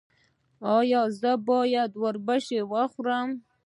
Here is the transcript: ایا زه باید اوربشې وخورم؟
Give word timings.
ایا 0.77 1.01
زه 1.19 1.31
باید 1.49 1.91
اوربشې 2.01 2.59
وخورم؟ 2.71 3.29